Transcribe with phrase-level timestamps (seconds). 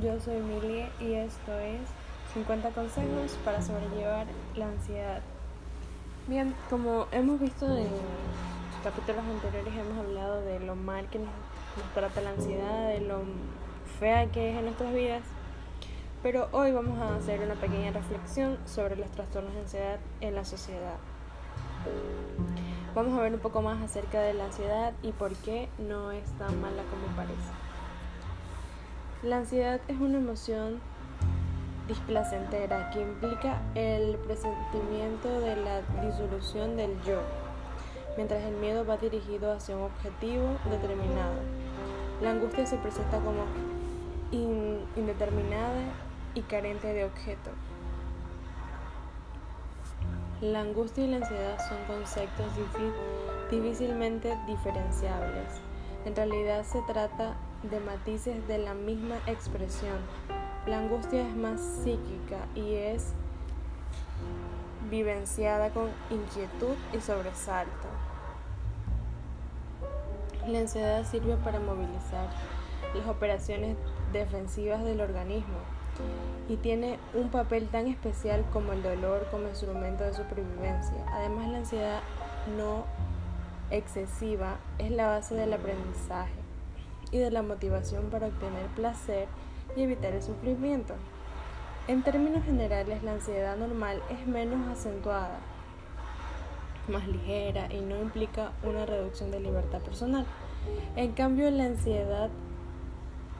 [0.00, 1.80] yo soy Milie y esto es
[2.34, 5.22] 50 consejos para sobrellevar la ansiedad.
[6.26, 7.88] Bien, como hemos visto en
[8.84, 11.28] capítulos anteriores, hemos hablado de lo mal que nos,
[11.94, 13.22] trata la ansiedad, de lo
[13.98, 15.22] fea que es en nuestras vidas,
[16.22, 20.44] pero hoy vamos a hacer una pequeña reflexión sobre los trastornos de ansiedad en la
[20.44, 20.96] sociedad.
[22.94, 26.24] Vamos a ver un poco más acerca de la ansiedad y por qué no es
[26.38, 27.75] tan mala como parece.
[29.22, 30.78] La ansiedad es una emoción
[31.88, 37.22] displacentera que implica el presentimiento de la disolución del yo,
[38.18, 41.40] mientras el miedo va dirigido hacia un objetivo determinado.
[42.20, 43.44] La angustia se presenta como
[44.94, 45.80] indeterminada
[46.34, 47.52] y carente de objeto.
[50.42, 52.46] La angustia y la ansiedad son conceptos
[53.50, 55.65] difícilmente diferenciables.
[56.06, 57.34] En realidad se trata
[57.64, 59.96] de matices de la misma expresión.
[60.64, 63.12] La angustia es más psíquica y es
[64.88, 67.88] vivenciada con inquietud y sobresalto.
[70.46, 72.30] La ansiedad sirve para movilizar
[72.94, 73.76] las operaciones
[74.12, 75.58] defensivas del organismo
[76.48, 81.04] y tiene un papel tan especial como el dolor como instrumento de supervivencia.
[81.12, 82.00] Además, la ansiedad
[82.56, 82.84] no
[83.70, 86.34] excesiva es la base del aprendizaje
[87.10, 89.28] y de la motivación para obtener placer
[89.76, 90.94] y evitar el sufrimiento.
[91.88, 95.38] En términos generales, la ansiedad normal es menos acentuada,
[96.88, 100.26] más ligera y no implica una reducción de libertad personal.
[100.96, 102.30] En cambio, la ansiedad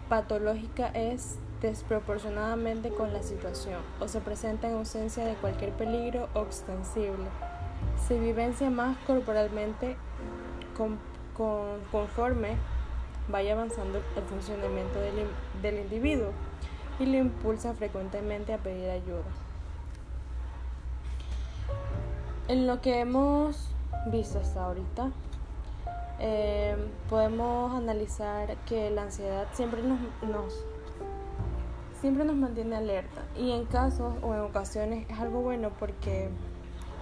[0.09, 7.27] patológica es desproporcionadamente con la situación o se presenta en ausencia de cualquier peligro ostensible.
[8.07, 9.97] Se vivencia más corporalmente
[11.91, 12.57] conforme
[13.29, 15.27] vaya avanzando el funcionamiento del,
[15.63, 16.31] del individuo
[16.99, 19.25] y le impulsa frecuentemente a pedir ayuda.
[22.49, 23.69] En lo que hemos
[24.07, 25.11] visto hasta ahorita,
[26.19, 26.77] eh,
[27.11, 30.65] podemos analizar que la ansiedad siempre nos, nos,
[32.01, 36.31] siempre nos mantiene alerta y en casos o en ocasiones es algo bueno porque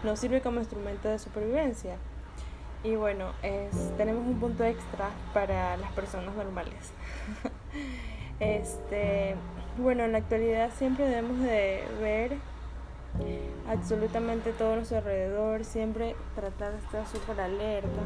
[0.05, 1.97] nos sirve como instrumento de supervivencia.
[2.85, 6.93] Y bueno, es, tenemos un punto extra para las personas normales.
[8.41, 9.37] este,
[9.79, 12.37] bueno, en la actualidad siempre debemos de ver
[13.69, 18.03] absolutamente todo a nuestro alrededor, siempre tratar de estar súper alerta,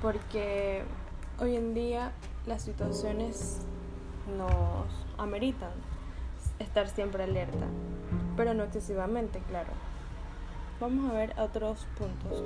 [0.00, 0.82] porque
[1.38, 2.12] hoy en día
[2.46, 3.60] las situaciones
[4.38, 4.86] nos
[5.18, 5.72] ameritan
[6.58, 7.66] estar siempre alerta,
[8.36, 9.70] pero no excesivamente, claro.
[10.82, 12.42] Vamos a ver otros puntos.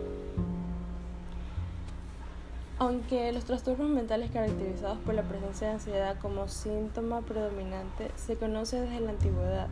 [2.79, 8.83] Aunque los trastornos mentales caracterizados por la presencia de ansiedad como síntoma predominante se conoce
[8.83, 9.69] desde la antigüedad,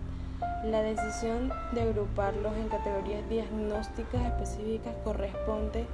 [0.65, 5.85] la decisión de agruparlos en categorías diagnósticas específicas corresponde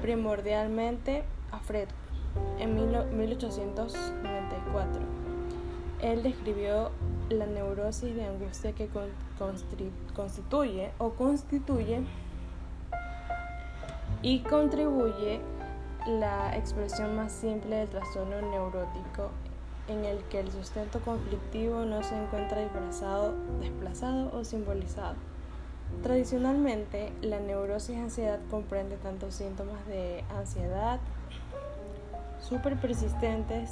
[0.00, 1.88] primordialmente a Freud
[2.58, 5.02] en 1894.
[6.00, 6.90] Él describió
[7.30, 8.88] la neurosis de angustia que
[10.14, 12.02] constituye o constituye
[14.22, 15.40] y contribuye
[16.06, 19.30] la expresión más simple del trastorno neurótico
[19.88, 25.16] en el que el sustento conflictivo no se encuentra disfrazado, desplazado o simbolizado.
[26.02, 31.00] Tradicionalmente, la neurosis ansiedad comprende tanto síntomas de ansiedad
[32.40, 33.70] súper persistentes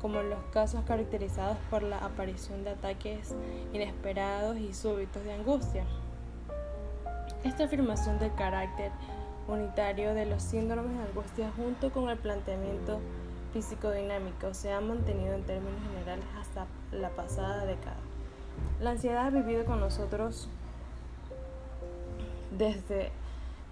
[0.00, 3.34] como los casos caracterizados por la aparición de ataques
[3.72, 5.84] inesperados y súbitos de angustia.
[7.44, 8.90] Esta afirmación del carácter
[9.46, 13.00] unitario de los síndromes de angustia junto con el planteamiento
[13.52, 17.96] físico-dinámico se ha mantenido en términos generales hasta la pasada década.
[18.80, 20.48] La ansiedad ha vivido con nosotros
[22.56, 23.10] desde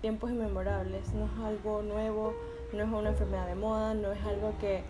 [0.00, 2.34] tiempos inmemorables, no es algo nuevo,
[2.72, 4.82] no es una enfermedad de moda, no es algo que,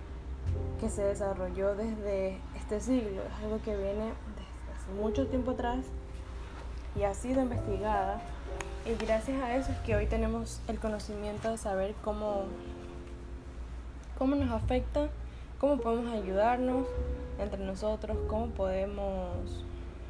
[0.80, 5.86] que se desarrolló desde este siglo, es algo que viene desde hace mucho tiempo atrás
[6.94, 8.20] y ha sido investigada
[8.86, 12.44] y gracias a eso es que hoy tenemos el conocimiento de saber cómo,
[14.16, 15.08] cómo nos afecta,
[15.58, 16.86] cómo podemos ayudarnos
[17.38, 19.64] entre nosotros, cómo podemos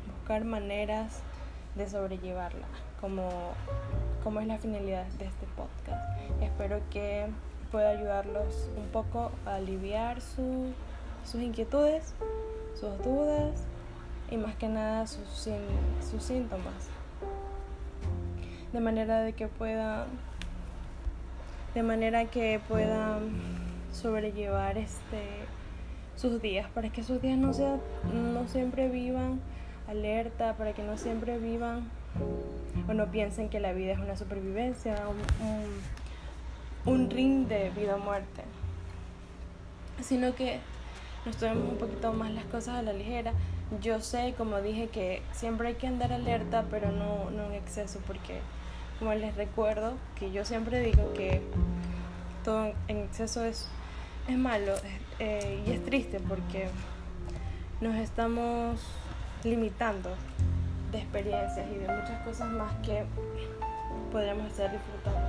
[0.07, 1.23] buscar maneras
[1.75, 2.67] de sobrellevarla,
[3.01, 3.31] como,
[4.23, 6.03] como es la finalidad de este podcast.
[6.43, 7.27] Espero que
[7.71, 12.15] pueda ayudarlos un poco a aliviar sus inquietudes,
[12.79, 13.65] sus dudas
[14.31, 15.49] y más que nada sus,
[16.11, 16.89] sus síntomas.
[18.73, 20.07] De manera de que pueda
[21.75, 23.33] de manera que puedan
[23.93, 25.47] sobrellevar este
[26.17, 27.77] sus días, para que sus días no, sea,
[28.15, 29.41] no siempre vivan
[29.87, 31.91] alerta, para que no siempre vivan
[32.89, 34.97] o no piensen que la vida es una supervivencia,
[36.87, 38.43] ring de vida o muerte,
[40.01, 40.61] sino que
[41.25, 43.33] nos tomemos un poquito más las cosas a la ligera.
[43.83, 48.01] Yo sé, como dije, que siempre hay que andar alerta, pero no, no en exceso,
[48.07, 48.41] porque
[48.99, 51.43] como les recuerdo, que yo siempre digo que
[52.45, 53.69] todo en exceso es,
[54.29, 54.75] es malo
[55.19, 56.69] eh, y es triste porque
[57.81, 58.81] nos estamos
[59.45, 60.11] limitando
[60.93, 63.05] de experiencias y de muchas cosas más que
[64.13, 65.26] podríamos estar disfrutando.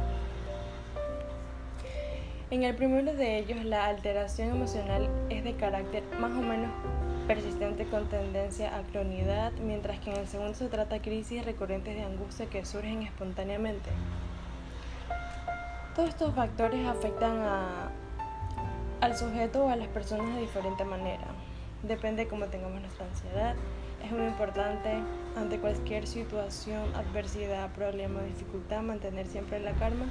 [2.50, 6.72] En el primero de ellos, la alteración emocional es de carácter más o menos
[7.28, 12.04] persistente con tendencia a cronidad, mientras que en el segundo se trata crisis recurrentes de
[12.04, 13.90] angustia que surgen espontáneamente.
[15.94, 17.92] Todos estos factores afectan a,
[19.02, 21.28] al sujeto o a las personas de diferente manera.
[21.84, 23.56] Depende de cómo tengamos nuestra ansiedad,
[24.04, 25.02] es muy importante
[25.36, 30.06] ante cualquier situación, adversidad, problema, dificultad, mantener siempre la calma,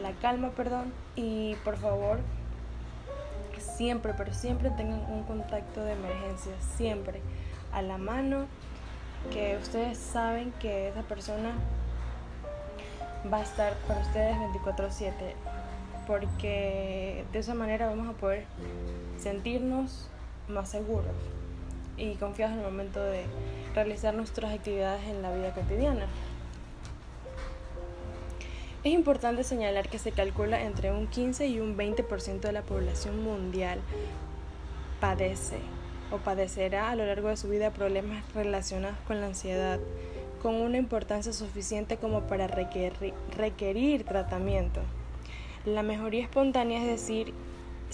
[0.00, 2.20] la calma, perdón, y por favor,
[3.58, 7.20] siempre, pero siempre tengan un contacto de emergencia, siempre
[7.72, 8.46] a la mano,
[9.32, 11.54] que ustedes saben que esa persona
[13.32, 15.34] va a estar para ustedes 24/7,
[16.06, 18.44] porque de esa manera vamos a poder
[19.18, 20.08] sentirnos
[20.48, 21.14] más seguros
[21.96, 23.24] y confiados en el momento de
[23.74, 26.06] realizar nuestras actividades en la vida cotidiana.
[28.84, 33.24] Es importante señalar que se calcula entre un 15 y un 20% de la población
[33.24, 33.80] mundial
[35.00, 35.58] padece
[36.10, 39.80] o padecerá a lo largo de su vida problemas relacionados con la ansiedad,
[40.42, 44.82] con una importancia suficiente como para requerir, requerir tratamiento.
[45.64, 47.32] La mejoría espontánea, es decir,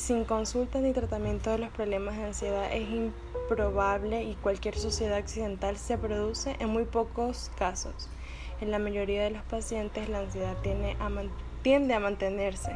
[0.01, 5.77] sin consulta ni tratamiento de los problemas de ansiedad, es improbable y cualquier sociedad occidental
[5.77, 8.09] se produce en muy pocos casos.
[8.61, 10.57] En la mayoría de los pacientes la ansiedad
[11.63, 12.73] tiende a mantenerse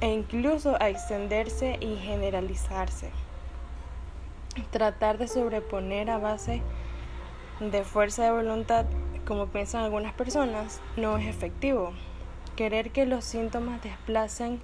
[0.00, 3.10] e incluso a extenderse y generalizarse.
[4.70, 6.60] Tratar de sobreponer a base
[7.60, 8.84] de fuerza de voluntad,
[9.26, 11.92] como piensan algunas personas, no es efectivo.
[12.56, 14.60] Querer que los síntomas desplacen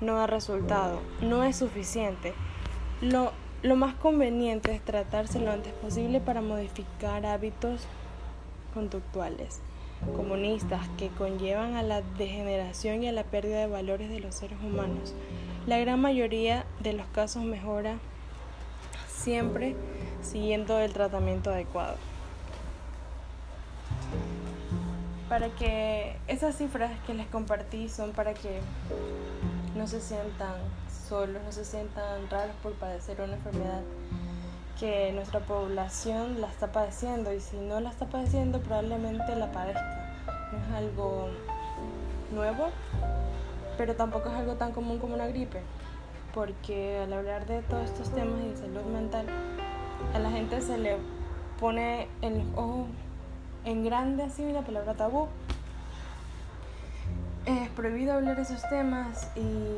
[0.00, 2.34] no da resultado, no es suficiente.
[3.00, 3.32] Lo,
[3.62, 7.82] lo más conveniente es tratarse lo antes posible para modificar hábitos
[8.72, 9.60] conductuales
[10.16, 14.58] comunistas que conllevan a la degeneración y a la pérdida de valores de los seres
[14.62, 15.14] humanos.
[15.66, 17.96] La gran mayoría de los casos mejora
[19.08, 19.74] siempre
[20.22, 21.96] siguiendo el tratamiento adecuado.
[25.28, 28.60] Para que esas cifras que les compartí son para que
[29.74, 30.54] no se sientan
[31.08, 33.82] solos, no se sientan raros por padecer una enfermedad
[34.78, 40.14] que nuestra población la está padeciendo y si no la está padeciendo probablemente la padezca.
[40.52, 41.28] No es algo
[42.32, 42.68] nuevo,
[43.76, 45.60] pero tampoco es algo tan común como una gripe,
[46.32, 49.26] porque al hablar de todos estos temas y de salud mental,
[50.12, 50.96] a la gente se le
[51.60, 52.86] pone en los ojos
[53.64, 55.28] en grande así la palabra tabú.
[57.46, 59.76] Es prohibido hablar esos temas y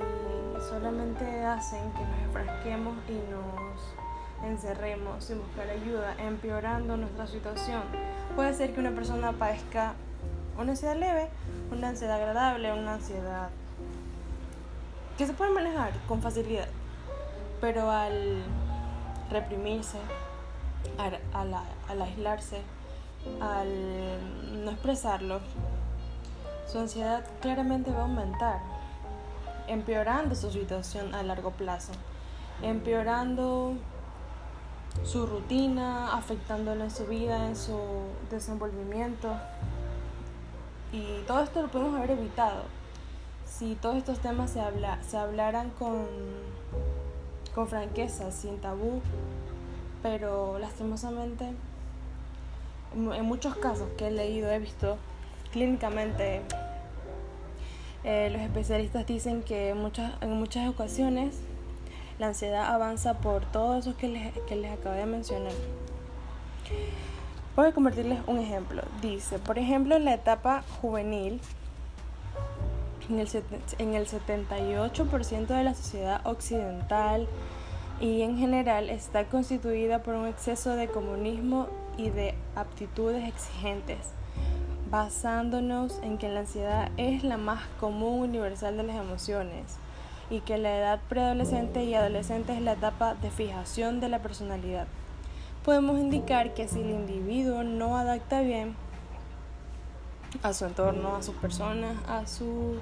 [0.68, 7.82] solamente hacen que nos enfrasquemos y nos encerremos sin buscar ayuda, empeorando nuestra situación.
[8.36, 9.94] Puede ser que una persona padezca
[10.56, 11.28] una ansiedad leve,
[11.72, 13.50] una ansiedad agradable, una ansiedad
[15.18, 16.68] que se puede manejar con facilidad,
[17.60, 18.44] pero al
[19.30, 19.98] reprimirse,
[20.98, 22.60] al aislarse,
[23.40, 25.40] al no expresarlo,
[26.66, 28.60] su ansiedad claramente va a aumentar,
[29.68, 31.92] empeorando su situación a largo plazo,
[32.62, 33.74] empeorando
[35.04, 37.78] su rutina, afectándolo en su vida, en su
[38.30, 39.36] desenvolvimiento.
[40.92, 42.62] Y todo esto lo podemos haber evitado
[43.46, 46.06] si todos estos temas se, habla, se hablaran con,
[47.54, 49.00] con franqueza, sin tabú,
[50.02, 51.54] pero lastimosamente
[52.94, 54.96] en muchos casos que he leído, he visto
[55.56, 56.42] clínicamente,
[58.04, 61.34] eh, los especialistas dicen que muchas, en muchas ocasiones
[62.18, 65.54] la ansiedad avanza por todo eso que les, que les acabo de mencionar.
[67.56, 68.82] Voy a convertirles un ejemplo.
[69.00, 71.40] Dice, por ejemplo, en la etapa juvenil,
[73.08, 73.28] en el,
[73.78, 77.26] en el 78% de la sociedad occidental
[77.98, 84.12] y en general está constituida por un exceso de comunismo y de aptitudes exigentes,
[84.90, 89.78] basándonos en que la ansiedad es la más común universal de las emociones
[90.30, 94.86] y que la edad preadolescente y adolescente es la etapa de fijación de la personalidad.
[95.64, 98.76] Podemos indicar que si el individuo no adapta bien
[100.42, 102.76] a su entorno, a sus personas, a su,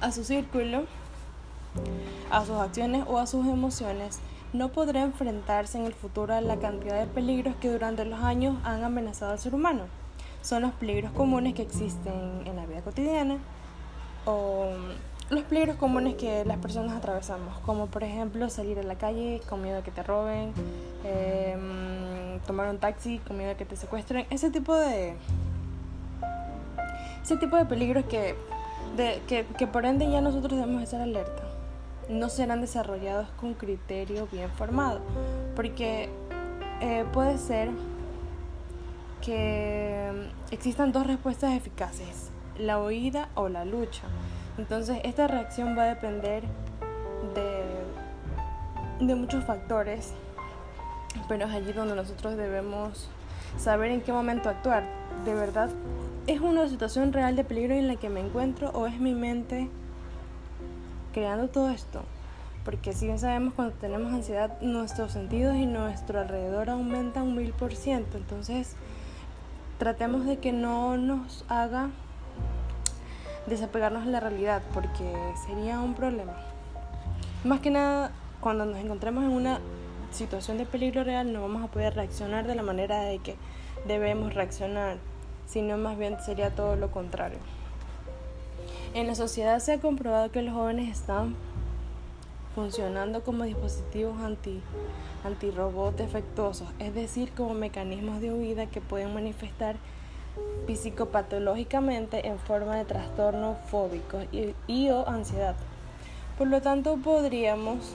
[0.00, 0.84] a su círculo,
[2.30, 4.20] a sus acciones o a sus emociones,
[4.52, 8.56] no podrá enfrentarse en el futuro a la cantidad de peligros que durante los años
[8.64, 9.84] han amenazado al ser humano.
[10.48, 13.36] Son los peligros comunes que existen en la vida cotidiana
[14.24, 14.70] o
[15.28, 19.60] los peligros comunes que las personas atravesamos, como por ejemplo salir a la calle con
[19.60, 20.54] miedo a que te roben,
[21.04, 25.16] em, tomar un taxi con miedo a que te secuestren, ese tipo de
[27.22, 28.34] ese tipo de peligros que,
[29.26, 31.42] que, que por ende ya nosotros debemos estar alerta.
[32.08, 35.00] No serán desarrollados con criterio bien formado,
[35.54, 36.08] porque
[36.80, 37.68] eh, puede ser
[39.28, 40.10] que
[40.50, 44.04] existan dos respuestas eficaces, la huida o la lucha.
[44.56, 46.44] Entonces esta reacción va a depender
[47.34, 50.14] de, de muchos factores,
[51.28, 53.10] pero es allí donde nosotros debemos
[53.58, 54.84] saber en qué momento actuar.
[55.26, 55.68] De verdad,
[56.26, 59.68] ¿es una situación real de peligro en la que me encuentro o es mi mente
[61.12, 62.00] creando todo esto.
[62.64, 67.52] Porque si bien sabemos cuando tenemos ansiedad, nuestros sentidos y nuestro alrededor aumentan un mil
[67.52, 68.16] por ciento.
[68.16, 68.74] Entonces,
[69.78, 71.90] tratemos de que no nos haga
[73.46, 75.14] desapegarnos de la realidad, porque
[75.46, 76.34] sería un problema.
[77.44, 79.60] Más que nada, cuando nos encontremos en una
[80.10, 83.36] situación de peligro real, no vamos a poder reaccionar de la manera de que
[83.86, 84.96] debemos reaccionar,
[85.46, 87.38] sino más bien sería todo lo contrario.
[88.94, 91.36] En la sociedad se ha comprobado que los jóvenes están
[92.58, 94.60] funcionando como dispositivos anti,
[95.24, 99.76] antirobot defectuosos, es decir, como mecanismos de huida que pueden manifestar
[100.66, 105.54] psicopatológicamente en forma de trastorno fóbico y, y o ansiedad.
[106.36, 107.94] Por lo tanto, podríamos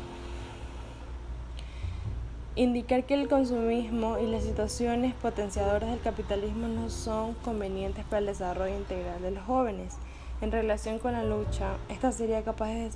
[2.55, 8.27] indicar que el consumismo y las situaciones potenciadoras del capitalismo no son convenientes para el
[8.27, 9.98] desarrollo integral de los jóvenes
[10.43, 12.89] en relación con la lucha, esta sería capaz de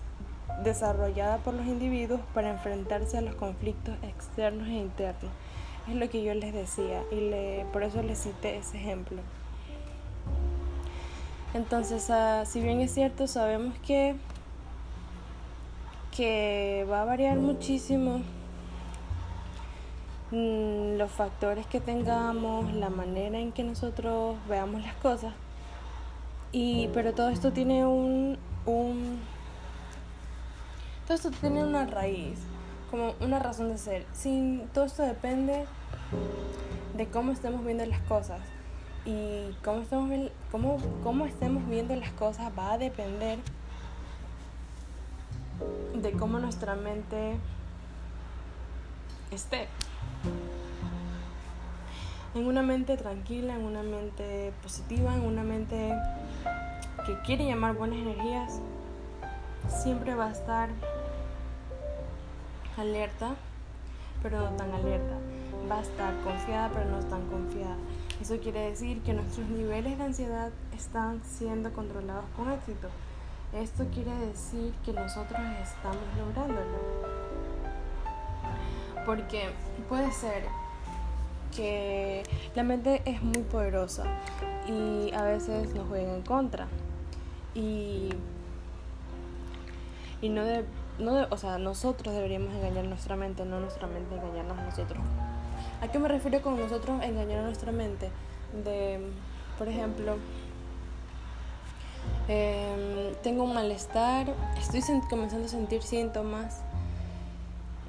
[0.63, 5.31] desarrollada por los individuos para enfrentarse a los conflictos externos e internos.
[5.87, 9.21] Es lo que yo les decía y por eso les cité ese ejemplo.
[11.53, 14.15] Entonces, ah, si bien es cierto, sabemos que,
[16.15, 18.21] que va a variar muchísimo
[20.31, 25.33] mm, los factores que tengamos, la manera en que nosotros veamos las cosas,
[26.51, 29.19] y, pero todo esto tiene un, un
[31.07, 32.37] todo esto tiene una raíz,
[32.91, 34.05] como una razón de ser.
[34.11, 35.65] Sin, todo esto depende
[36.97, 38.41] de cómo estemos viendo las cosas.
[39.05, 43.39] Y cómo estemos, cómo, cómo estemos viendo las cosas va a depender
[45.95, 47.37] de cómo nuestra mente
[49.31, 49.69] esté.
[52.35, 55.95] En una mente tranquila, en una mente positiva, en una mente
[57.05, 58.59] que quiere llamar buenas energías,
[59.69, 60.69] siempre va a estar
[62.77, 63.35] alerta,
[64.21, 65.15] pero no tan alerta.
[65.69, 67.75] Va a estar confiada, pero no tan confiada.
[68.21, 72.89] Eso quiere decir que nuestros niveles de ansiedad están siendo controlados con éxito.
[73.53, 76.77] Esto quiere decir que nosotros estamos lográndolo.
[79.05, 79.49] Porque
[79.87, 80.43] puede ser
[81.55, 82.23] que
[82.55, 84.03] la mente es muy poderosa
[84.67, 86.67] y a veces nos juega en contra.
[87.55, 88.09] Y,
[90.21, 90.43] y no,
[90.99, 95.03] no o sea, nosotros deberíamos engañar nuestra mente, no nuestra mente engañarnos a nosotros.
[95.81, 98.09] ¿A qué me refiero con nosotros engañar a nuestra mente?
[98.63, 98.99] De,
[99.57, 100.17] por ejemplo,
[102.27, 106.61] em, tengo un malestar, estoy comenzando a sentir síntomas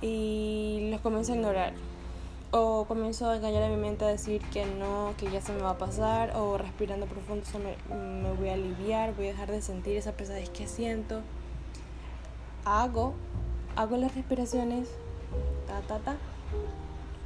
[0.00, 1.72] y los comienzo a ignorar
[2.50, 5.60] o comienzo a engañar a mi mente a decir que no, que ya se me
[5.60, 9.60] va a pasar, o respirando profundo me, me, voy a aliviar, voy a dejar de
[9.60, 11.20] sentir esa pesadez que siento.
[12.70, 13.14] Hago,
[13.76, 14.90] hago las respiraciones,
[15.66, 16.16] ta, ta, ta.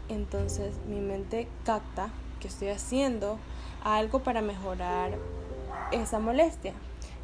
[0.09, 3.39] Entonces mi mente capta que estoy haciendo
[3.83, 5.19] algo para mejorar
[5.91, 6.75] esa molestia.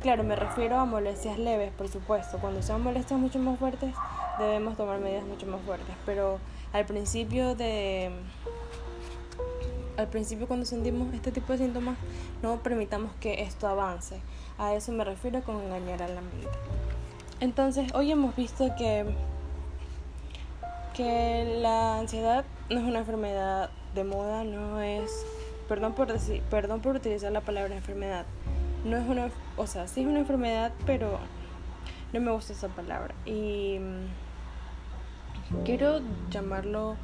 [0.01, 2.39] Claro, me refiero a molestias leves, por supuesto.
[2.39, 3.95] Cuando sean molestias mucho más fuertes,
[4.41, 6.41] debemos tomar medidas mucho más fuertes, pero
[6.73, 8.11] al principio de
[9.97, 11.97] al principio cuando sentimos este tipo de síntomas
[12.43, 14.21] no permitamos que esto avance
[14.57, 16.78] a eso me refiero con engañar a la mente
[17.41, 19.05] entonces hoy hemos visto que
[20.95, 25.11] que la ansiedad no es una enfermedad de moda no es
[25.69, 28.27] perdón por decir perdón por utilizar la palabra enfermedad
[28.85, 31.19] no es una o sea sí es una enfermedad pero
[32.13, 33.15] no me gusta esa palabra.
[33.27, 36.97] Y mm, quiero llamarlo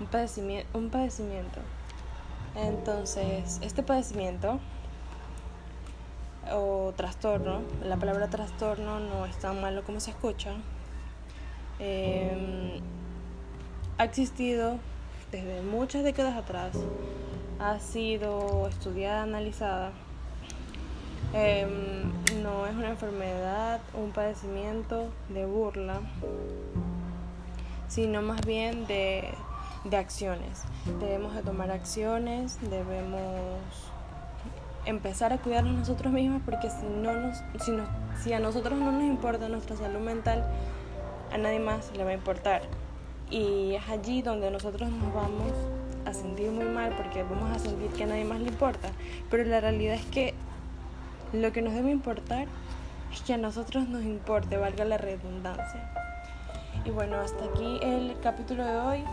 [0.00, 1.60] un padecimiento, un padecimiento.
[2.56, 4.58] Entonces, este padecimiento
[6.52, 10.54] o trastorno, la palabra trastorno no es tan malo como se escucha,
[11.78, 12.80] em,
[13.98, 14.78] ha existido
[15.30, 16.76] desde muchas décadas atrás,
[17.58, 19.92] ha sido estudiada, analizada.
[21.32, 22.10] Em,
[22.42, 26.00] no es una enfermedad, un padecimiento de burla,
[27.86, 29.32] sino más bien de,
[29.84, 30.64] de acciones.
[30.98, 33.89] Debemos de tomar acciones, debemos
[34.90, 37.72] empezar a cuidarnos nosotros mismos porque si, no nos, si,
[38.22, 40.44] si a nosotros no nos importa nuestra salud mental,
[41.32, 42.62] a nadie más le va a importar.
[43.30, 45.52] Y es allí donde nosotros nos vamos
[46.04, 48.90] a sentir muy mal porque vamos a sentir que a nadie más le importa.
[49.30, 50.34] Pero la realidad es que
[51.32, 52.48] lo que nos debe importar
[53.12, 55.92] es que a nosotros nos importe, valga la redundancia.
[56.84, 59.04] Y bueno, hasta aquí el capítulo de hoy.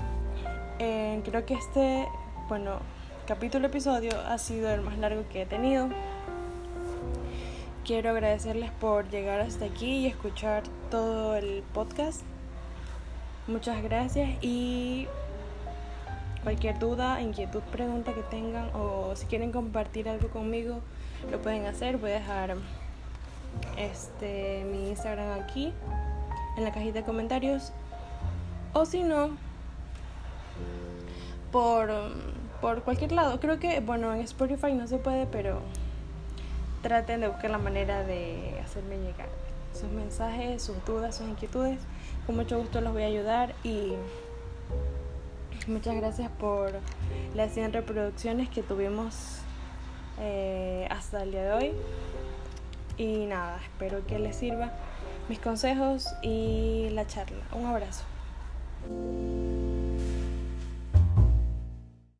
[0.79, 2.07] Eh, creo que este,
[2.47, 2.79] bueno,
[3.27, 5.89] capítulo episodio ha sido el más largo que he tenido.
[7.83, 12.21] Quiero agradecerles por llegar hasta aquí y escuchar todo el podcast.
[13.47, 15.07] Muchas gracias y
[16.41, 20.79] cualquier duda, inquietud, pregunta que tengan o si quieren compartir algo conmigo,
[21.29, 21.97] lo pueden hacer.
[21.97, 22.55] Voy a dejar
[23.77, 25.73] este mi Instagram aquí
[26.55, 27.73] en la cajita de comentarios
[28.71, 29.31] o si no
[31.51, 31.91] por
[32.61, 33.39] por cualquier lado.
[33.39, 35.59] Creo que, bueno, en Spotify no se puede, pero
[36.81, 39.27] traten de buscar la manera de hacerme llegar
[39.73, 41.79] sus mensajes, sus dudas, sus inquietudes.
[42.25, 43.93] Con mucho gusto los voy a ayudar y
[45.67, 46.71] muchas gracias por
[47.35, 49.39] las 100 reproducciones que tuvimos
[50.19, 51.71] eh, hasta el día de hoy.
[52.97, 54.71] Y nada, espero que les sirva
[55.29, 57.43] mis consejos y la charla.
[57.53, 58.03] Un abrazo.